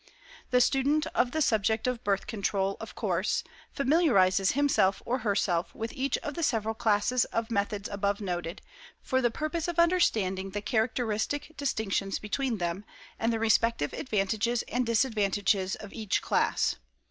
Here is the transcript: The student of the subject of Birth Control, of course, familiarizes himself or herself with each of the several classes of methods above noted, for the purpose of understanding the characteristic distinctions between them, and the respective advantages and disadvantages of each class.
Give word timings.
The 0.49 0.61
student 0.61 1.05
of 1.13 1.29
the 1.29 1.43
subject 1.43 1.85
of 1.85 2.03
Birth 2.03 2.25
Control, 2.25 2.75
of 2.79 2.95
course, 2.95 3.43
familiarizes 3.71 4.53
himself 4.53 4.99
or 5.05 5.19
herself 5.19 5.75
with 5.75 5.93
each 5.93 6.17
of 6.23 6.33
the 6.33 6.41
several 6.41 6.73
classes 6.73 7.23
of 7.25 7.51
methods 7.51 7.87
above 7.87 8.19
noted, 8.19 8.63
for 9.03 9.21
the 9.21 9.29
purpose 9.29 9.67
of 9.67 9.77
understanding 9.77 10.49
the 10.49 10.61
characteristic 10.63 11.53
distinctions 11.55 12.17
between 12.17 12.57
them, 12.57 12.83
and 13.19 13.31
the 13.31 13.37
respective 13.37 13.93
advantages 13.93 14.63
and 14.69 14.87
disadvantages 14.87 15.75
of 15.75 15.93
each 15.93 16.23
class. 16.23 16.77